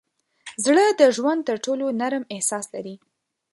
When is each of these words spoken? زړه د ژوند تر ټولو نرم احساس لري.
زړه 0.63 0.85
د 0.99 1.01
ژوند 1.15 1.41
تر 1.47 1.57
ټولو 1.65 1.85
نرم 1.99 2.23
احساس 2.33 2.65
لري. 2.75 2.95